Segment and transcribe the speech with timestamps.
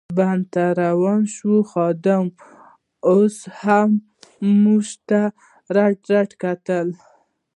[0.17, 2.25] بڼ ته روان شوو، خادم
[3.09, 3.89] اوس هم
[4.63, 5.21] موږ ته
[5.75, 6.87] رډ رډ کتل.